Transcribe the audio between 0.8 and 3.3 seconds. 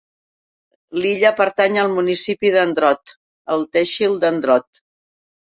L'illa pertany al municipi d'Andrott,